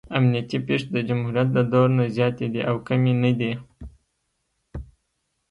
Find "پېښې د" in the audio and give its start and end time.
0.67-0.97